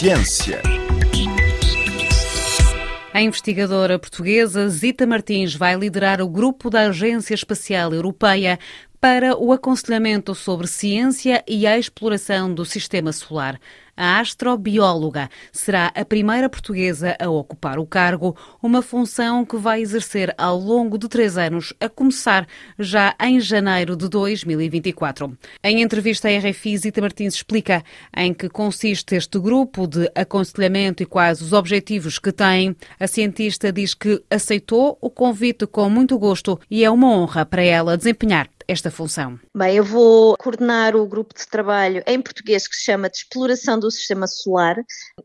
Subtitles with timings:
[0.00, 0.62] Ciência.
[3.12, 8.58] A investigadora portuguesa Zita Martins vai liderar o grupo da Agência Espacial Europeia
[8.98, 13.60] para o aconselhamento sobre ciência e a exploração do sistema solar.
[14.02, 20.34] A astrobióloga será a primeira portuguesa a ocupar o cargo, uma função que vai exercer
[20.38, 22.46] ao longo de três anos, a começar
[22.78, 25.36] já em janeiro de 2024.
[25.62, 27.84] Em entrevista à RFI, Zita Martins explica
[28.16, 32.74] em que consiste este grupo de aconselhamento e quais os objetivos que tem.
[32.98, 37.62] A cientista diz que aceitou o convite com muito gosto e é uma honra para
[37.62, 39.38] ela desempenhar esta função?
[39.54, 43.78] Bem, eu vou coordenar o grupo de trabalho em português que se chama de Exploração
[43.78, 44.76] do Sistema Solar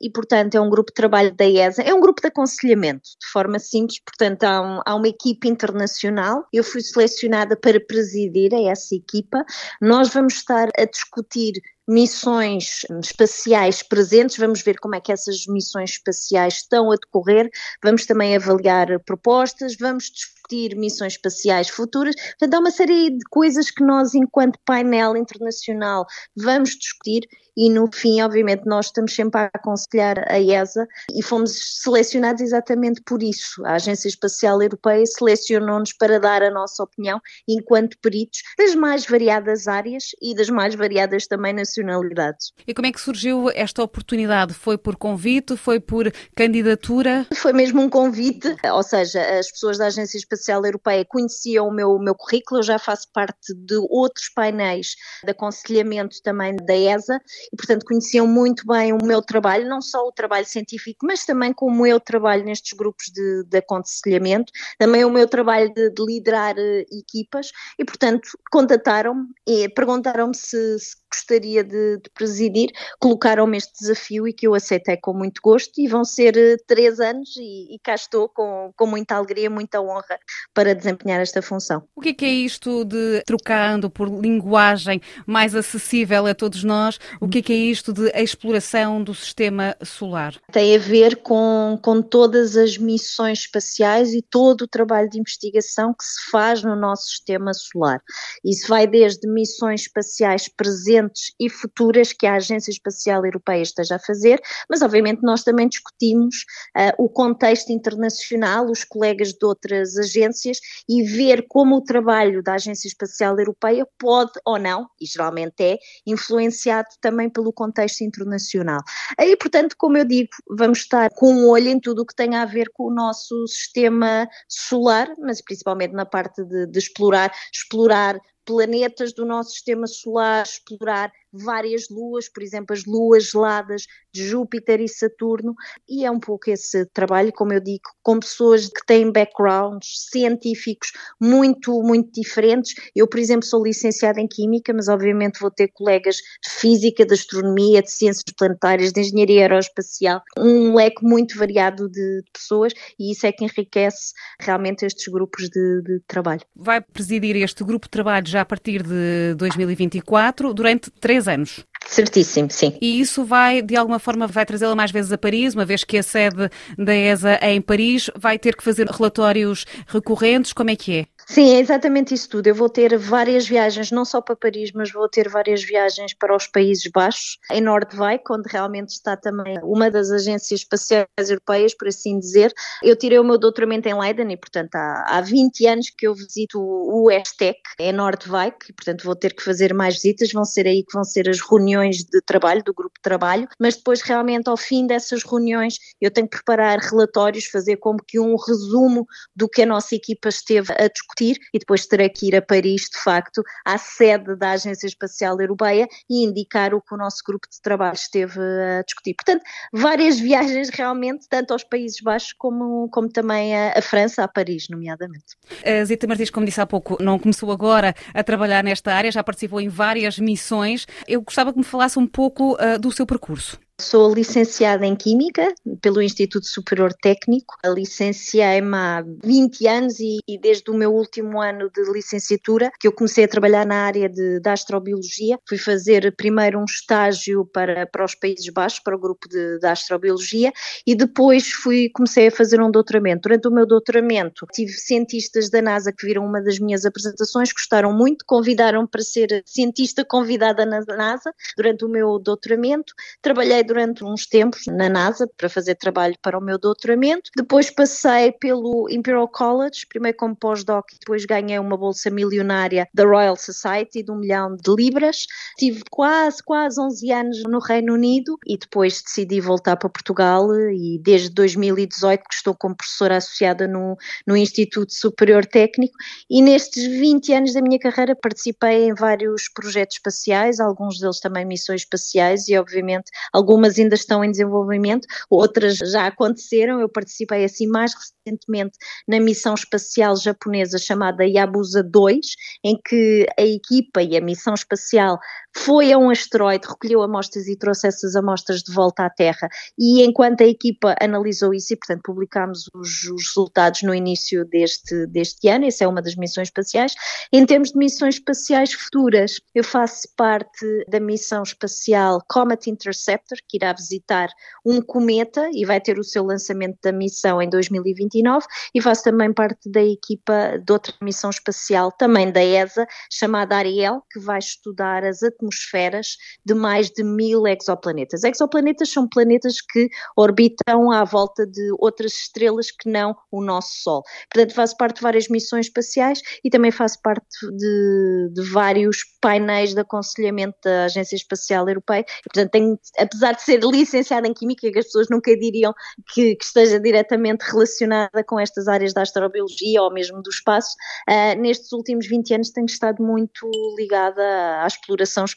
[0.02, 3.28] e, portanto, é um grupo de trabalho da ESA, é um grupo de aconselhamento, de
[3.32, 6.46] forma simples, portanto, há, um, há uma equipe internacional.
[6.52, 9.46] Eu fui selecionada para presidir a essa equipa.
[9.82, 11.54] Nós vamos estar a discutir
[11.88, 17.50] missões espaciais presentes, vamos ver como é que essas missões espaciais estão a decorrer,
[17.84, 20.35] vamos também avaliar propostas, vamos discutir
[20.76, 22.16] missões espaciais futuras.
[22.16, 27.90] Portanto, há uma série de coisas que nós, enquanto painel internacional, vamos discutir e no
[27.92, 33.66] fim, obviamente, nós estamos sempre a aconselhar a ESA e fomos selecionados exatamente por isso.
[33.66, 39.68] A Agência Espacial Europeia selecionou-nos para dar a nossa opinião enquanto peritos das mais variadas
[39.68, 42.52] áreas e das mais variadas também nacionalidades.
[42.68, 44.54] E como é que surgiu esta oportunidade?
[44.54, 45.56] Foi por convite?
[45.56, 47.26] Foi por candidatura?
[47.34, 50.35] Foi mesmo um convite, ou seja, as pessoas da Agência Espacial
[50.68, 56.22] Europeia conheciam o meu, meu currículo, eu já faço parte de outros painéis de aconselhamento
[56.24, 57.20] também da ESA
[57.52, 61.54] e, portanto, conheciam muito bem o meu trabalho, não só o trabalho científico, mas também
[61.54, 66.56] como eu trabalho nestes grupos de, de aconselhamento, também o meu trabalho de, de liderar
[66.56, 73.72] uh, equipas e, portanto, contataram-me e perguntaram-me se, se gostaria de, de presidir, colocaram-me este
[73.80, 77.76] desafio e que eu aceitei com muito gosto e vão ser uh, três anos e,
[77.76, 80.20] e cá estou com, com muita alegria, muita honra
[80.54, 81.84] para desempenhar esta função.
[81.96, 87.00] O que é, que é isto de trocando por linguagem mais acessível a todos nós?
[87.22, 90.36] O que é, que é isto de exploração do sistema solar?
[90.52, 95.94] Tem a ver com, com todas as missões espaciais e todo o trabalho de investigação
[95.94, 98.02] que se faz no nosso sistema solar.
[98.44, 103.96] Isso vai desde missões espaciais presentes presentes e futuras que a Agência Espacial Europeia esteja
[103.96, 106.36] a fazer, mas obviamente nós também discutimos
[106.76, 112.54] uh, o contexto internacional, os colegas de outras agências e ver como o trabalho da
[112.54, 118.82] Agência Espacial Europeia pode ou não, e geralmente é, influenciado também pelo contexto internacional.
[119.18, 122.36] Aí, portanto, como eu digo, vamos estar com um olho em tudo o que tem
[122.36, 128.20] a ver com o nosso sistema solar, mas principalmente na parte de, de explorar, explorar
[128.46, 131.12] planetas do nosso sistema solar, explorar
[131.44, 135.54] várias luas, por exemplo, as luas geladas de Júpiter e Saturno,
[135.88, 140.92] e é um pouco esse trabalho, como eu digo, com pessoas que têm backgrounds científicos
[141.20, 142.74] muito, muito diferentes.
[142.96, 147.14] Eu, por exemplo, sou licenciada em Química, mas obviamente vou ter colegas de Física, de
[147.14, 153.26] Astronomia, de Ciências Planetárias, de Engenharia Aeroespacial, um leque muito variado de pessoas, e isso
[153.26, 156.42] é que enriquece realmente estes grupos de, de trabalho.
[156.56, 161.68] Vai presidir este grupo de trabalho já a partir de 2024, durante três anos.
[161.86, 162.78] Certíssimo, sim.
[162.82, 165.98] E isso vai, de alguma forma, vai trazê-la mais vezes a Paris, uma vez que
[165.98, 170.76] a sede da ESA é em Paris, vai ter que fazer relatórios recorrentes, como é
[170.76, 171.06] que é?
[171.28, 172.46] Sim, é exatamente isso tudo.
[172.48, 176.36] Eu vou ter várias viagens, não só para Paris, mas vou ter várias viagens para
[176.36, 181.88] os Países Baixos, em Nordwijk, onde realmente está também uma das agências espaciais europeias, por
[181.88, 182.54] assim dizer.
[182.84, 186.14] Eu tirei o meu doutoramento em Leiden e, portanto, há, há 20 anos que eu
[186.14, 190.32] visito o ESTEC em Nordwijk e, portanto, vou ter que fazer mais visitas.
[190.32, 193.76] Vão ser aí que vão ser as reuniões de trabalho, do grupo de trabalho, mas
[193.76, 198.36] depois, realmente, ao fim dessas reuniões, eu tenho que preparar relatórios, fazer como que um
[198.36, 199.06] resumo
[199.36, 202.84] do que a nossa equipa esteve a discutir e depois terei que ir a Paris,
[202.92, 207.48] de facto, à sede da Agência Espacial Europeia e indicar o que o nosso grupo
[207.52, 209.16] de trabalho esteve a discutir.
[209.16, 214.28] Portanto, várias viagens realmente, tanto aos Países Baixos como, como também a, a França, a
[214.28, 215.36] Paris, nomeadamente.
[215.64, 219.24] A Zita Martins, como disse há pouco, não começou agora a trabalhar nesta área, já
[219.24, 220.88] participou em várias missões.
[221.08, 223.60] Eu gostava que me falasse um pouco uh, do seu percurso.
[223.82, 227.56] Sou licenciada em Química pelo Instituto Superior Técnico.
[227.66, 232.94] Licenciei-me há 20 anos e, e, desde o meu último ano de licenciatura que eu
[232.94, 235.38] comecei a trabalhar na área de, de astrobiologia.
[235.46, 239.68] Fui fazer primeiro um estágio para, para os Países Baixos, para o grupo de, de
[239.68, 240.54] astrobiologia
[240.88, 243.24] e depois fui, comecei a fazer um doutoramento.
[243.24, 247.92] Durante o meu doutoramento tive cientistas da NASA que viram uma das minhas apresentações, gostaram
[247.92, 252.94] muito, convidaram para ser cientista convidada na NASA durante o meu doutoramento.
[253.22, 257.30] Trabalhei durante uns tempos na NASA para fazer trabalho para o meu doutoramento.
[257.36, 263.36] Depois passei pelo Imperial College, primeiro como pós-doc, depois ganhei uma bolsa milionária da Royal
[263.36, 265.26] Society de um milhão de libras.
[265.58, 271.00] Tive quase, quase 11 anos no Reino Unido e depois decidi voltar para Portugal e
[271.02, 275.96] desde 2018 que estou como professora associada no, no Instituto Superior Técnico
[276.30, 281.46] e nestes 20 anos da minha carreira participei em vários projetos espaciais, alguns deles também
[281.46, 283.12] missões espaciais e obviamente
[283.56, 289.54] algumas ainda estão em desenvolvimento, outras já aconteceram, eu participei assim mais recentemente na missão
[289.54, 292.20] espacial japonesa chamada Yabusa 2,
[292.64, 295.18] em que a equipa e a missão espacial
[295.58, 299.48] foi a um asteroide, recolheu amostras e trouxe essas amostras de volta à Terra.
[299.80, 305.08] E enquanto a equipa analisou isso, e portanto publicámos os, os resultados no início deste,
[305.08, 306.94] deste ano, essa é uma das missões espaciais.
[307.32, 313.58] Em termos de missões espaciais futuras, eu faço parte da missão espacial Comet Interceptor, que
[313.58, 314.30] irá visitar
[314.66, 319.34] um cometa e vai ter o seu lançamento da missão em 2029, e faço também
[319.34, 325.04] parte da equipa de outra missão espacial, também da ESA, chamada Ariel, que vai estudar
[325.06, 328.24] as atmosferas atmosferas de mais de mil exoplanetas.
[328.24, 334.04] Exoplanetas são planetas que orbitam à volta de outras estrelas que não o nosso Sol.
[334.32, 337.26] Portanto, faço parte de várias missões espaciais e também faço parte
[337.58, 342.02] de, de vários painéis de aconselhamento da Agência Espacial Europeia.
[342.02, 345.74] E, portanto, apesar de ser licenciada em Química, que as pessoas nunca diriam
[346.14, 350.76] que, que esteja diretamente relacionada com estas áreas da astrobiologia ou mesmo do espaço,
[351.10, 355.35] uh, nestes últimos 20 anos tenho estado muito ligada à exploração espacial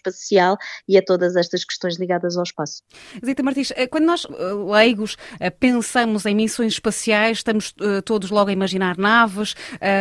[0.88, 2.82] e a todas estas questões ligadas ao espaço.
[3.24, 7.74] Zita Martins, eh, quando nós, eh, leigos, eh, pensamos em missões espaciais, estamos
[8.04, 9.54] todos logo a imaginar naves,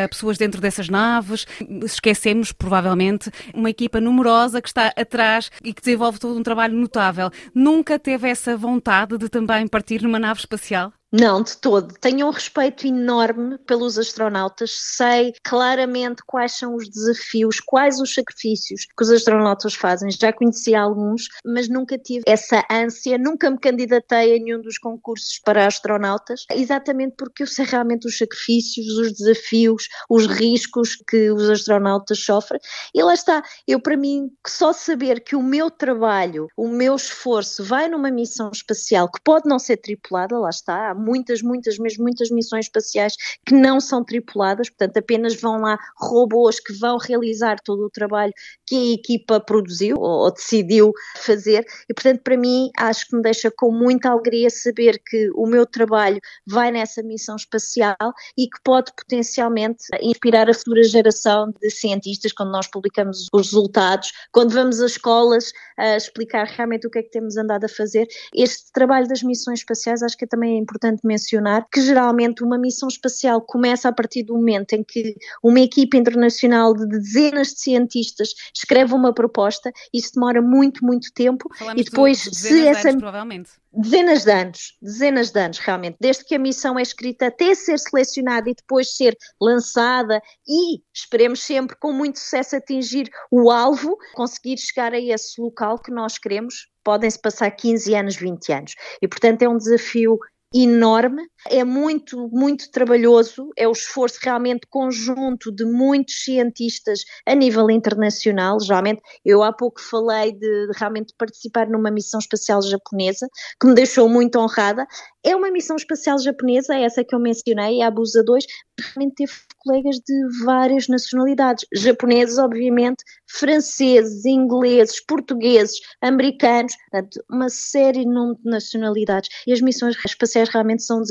[0.10, 1.46] pessoas dentro dessas naves,
[1.84, 7.30] esquecemos, provavelmente, uma equipa numerosa que está atrás e que desenvolve todo um trabalho notável.
[7.54, 10.94] Nunca teve essa vontade de também partir numa nave espacial?
[11.12, 11.94] Não, de todo.
[12.02, 18.86] Tenho um respeito enorme pelos astronautas, sei claramente quais são os desafios, quais os sacrifícios
[18.86, 20.12] que os astronautas fazem.
[20.12, 25.40] Já conheci alguns, mas nunca tive essa ânsia, nunca me candidatei a nenhum dos concursos
[25.46, 31.50] para astronautas, exatamente porque eu sei realmente os sacrifícios, os desafios, os riscos que os
[31.50, 32.60] astronautas sofrem.
[32.94, 37.64] E lá está, eu para mim, só saber que o meu trabalho, o meu esforço
[37.64, 42.30] vai numa missão espacial que pode não ser tripulada, lá está, muitas, muitas, mesmo muitas
[42.30, 43.14] missões espaciais
[43.46, 48.34] que não são tripuladas, portanto apenas vão lá robôs que vão realizar todo o trabalho
[48.68, 53.52] que a equipa produziu ou, decidiu fazer e portanto para mim acho que me deixa
[53.52, 57.96] com muita alegria saber que o meu trabalho vai nessa missão espacial
[58.38, 64.12] e que pode potencialmente inspirar a futura geração de cientistas quando nós publicamos os resultados,
[64.32, 68.08] quando vamos às escolas a explicar realmente o que é que temos andado a fazer.
[68.34, 72.58] Este trabalho das missões espaciais acho que é também importante importante mencionar que geralmente uma
[72.58, 77.60] missão espacial começa a partir do momento em que uma equipe internacional de dezenas de
[77.60, 82.68] cientistas escreve uma proposta, isso demora muito, muito tempo Falamos e depois de, de se
[82.68, 86.82] essa anos, provavelmente dezenas de anos, dezenas de anos realmente, desde que a missão é
[86.82, 93.10] escrita até ser selecionada e depois ser lançada e esperemos sempre com muito sucesso atingir
[93.30, 98.52] o alvo, conseguir chegar a esse local que nós queremos, podem-se passar 15 anos, 20
[98.52, 98.76] anos.
[99.02, 100.18] E portanto é um desafio
[100.54, 107.70] enorme, é muito, muito trabalhoso, é o esforço realmente conjunto de muitos cientistas a nível
[107.70, 108.60] internacional.
[108.60, 113.28] Geralmente, eu há pouco falei de, de realmente participar numa missão espacial japonesa,
[113.60, 114.86] que me deixou muito honrada.
[115.24, 118.46] É uma missão espacial japonesa, essa que eu mencionei, a Abusa 2,
[118.80, 128.06] realmente teve colegas de várias nacionalidades, japoneses, obviamente, franceses, ingleses, portugueses, americanos, portanto, uma série
[128.06, 128.12] de
[128.46, 129.30] nacionalidades.
[129.46, 131.02] E as missões espaciais realmente são um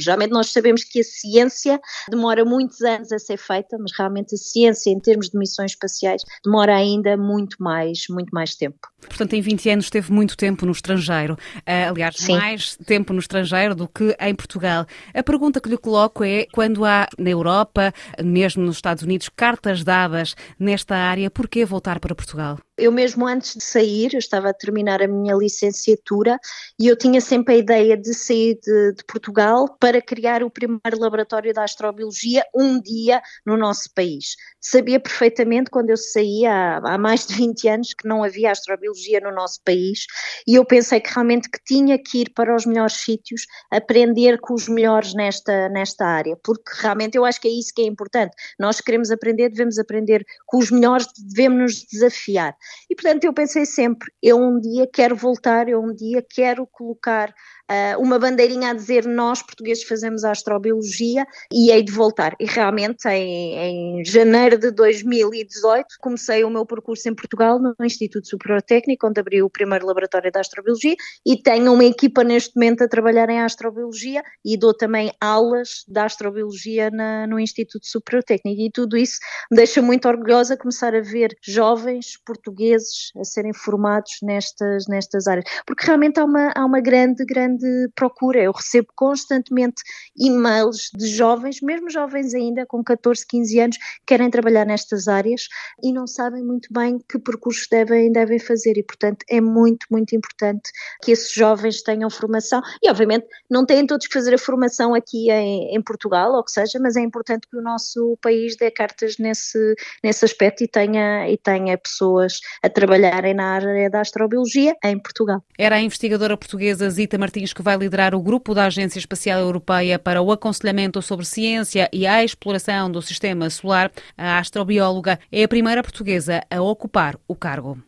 [0.00, 4.38] Geralmente nós sabemos que a ciência demora muitos anos a ser feita, mas realmente a
[4.38, 8.78] ciência, em termos de missões espaciais, demora ainda muito mais, muito mais tempo.
[9.00, 11.34] Portanto, em 20 anos teve muito tempo no estrangeiro.
[11.58, 12.36] Uh, aliás, Sim.
[12.36, 14.86] mais tempo no estrangeiro do que em Portugal.
[15.14, 17.92] A pergunta que lhe coloco é: quando há na Europa,
[18.22, 22.58] mesmo nos Estados Unidos, cartas dadas nesta área, por que voltar para Portugal?
[22.78, 26.38] Eu mesmo antes de sair, eu estava a terminar a minha licenciatura
[26.78, 30.98] e eu tinha sempre a ideia de sair de, de Portugal para criar o primeiro
[30.98, 34.36] laboratório da astrobiologia um dia no nosso país.
[34.60, 39.18] Sabia perfeitamente quando eu saí há, há mais de 20 anos que não havia astrobiologia
[39.20, 40.06] no nosso país
[40.46, 44.54] e eu pensei que realmente que tinha que ir para os melhores sítios, aprender com
[44.54, 48.36] os melhores nesta, nesta área, porque realmente eu acho que é isso que é importante.
[48.56, 52.56] Nós queremos aprender, devemos aprender com os melhores, devemos nos desafiar.
[52.90, 57.32] E portanto eu pensei sempre, eu um dia quero voltar, eu um dia quero colocar
[57.70, 62.34] uh, uma bandeirinha a dizer nós portugueses fazemos astrobiologia e hei de voltar.
[62.40, 68.28] E realmente em, em janeiro de 2018 comecei o meu percurso em Portugal no Instituto
[68.28, 70.96] Superior Técnico, onde abri o primeiro laboratório de astrobiologia
[71.26, 76.00] e tenho uma equipa neste momento a trabalhar em astrobiologia e dou também aulas de
[76.00, 79.18] astrobiologia na, no Instituto Superior Técnico e tudo isso
[79.50, 85.44] me deixa muito orgulhosa começar a ver jovens portugueses a serem formados nestas, nestas áreas,
[85.66, 88.40] porque realmente há uma, há uma grande, grande grande procura.
[88.40, 89.82] Eu recebo constantemente
[90.16, 95.48] e-mails de jovens, mesmo jovens ainda com 14, 15 anos, que querem trabalhar nestas áreas
[95.82, 98.78] e não sabem muito bem que percursos devem, devem fazer.
[98.78, 100.70] E, portanto, é muito, muito importante
[101.02, 102.62] que esses jovens tenham formação.
[102.82, 106.52] E, obviamente, não têm todos que fazer a formação aqui em, em Portugal, ou que
[106.52, 111.28] seja, mas é importante que o nosso país dê cartas nesse, nesse aspecto e tenha,
[111.28, 115.42] e tenha pessoas a trabalharem na área da astrobiologia em Portugal.
[115.56, 119.98] Era a investigadora portuguesa Zita Martins que vai liderar o grupo da Agência Espacial Europeia
[119.98, 123.90] para o aconselhamento sobre ciência e a exploração do sistema solar.
[124.16, 127.87] A astrobióloga é a primeira portuguesa a ocupar o cargo.